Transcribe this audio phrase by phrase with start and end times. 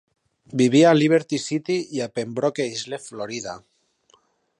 [0.59, 3.55] Vivia a Liberty City i a Pembroke Isle, Florida.